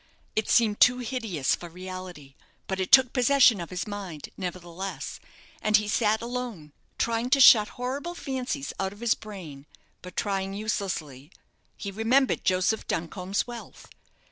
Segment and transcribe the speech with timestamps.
[0.35, 2.33] It seemed too hideous for reality;
[2.65, 5.19] but it took possession of his mind, nevertheless,
[5.61, 9.67] and he sat alone, trying to shut horrible fancies out of his brain,
[10.01, 11.29] but trying uselessly.
[11.77, 13.89] He remembered Joseph Duncombe's wealth.